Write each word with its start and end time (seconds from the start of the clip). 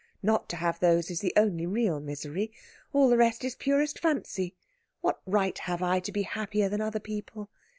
"Not 0.23 0.49
to 0.49 0.55
have 0.55 0.79
those 0.79 1.11
is 1.11 1.19
the 1.19 1.31
only 1.37 1.67
real 1.67 1.99
misery. 1.99 2.51
All 2.91 3.07
the 3.07 3.17
rest 3.17 3.43
is 3.43 3.53
purest 3.53 3.99
fancy. 3.99 4.55
What 5.01 5.21
right 5.27 5.55
have 5.59 5.83
I 5.83 5.99
to 5.99 6.11
be 6.11 6.23
happier 6.23 6.69
than 6.69 6.81
other 6.81 6.99
people? 6.99 7.51